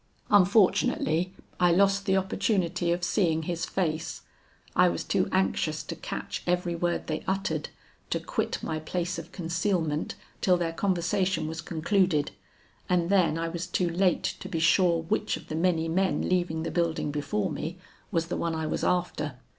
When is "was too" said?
4.89-5.29, 13.49-13.91